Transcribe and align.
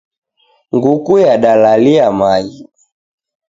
Nguku 0.75 1.13
yadalalia 1.25 2.07
maghi. 2.19 2.59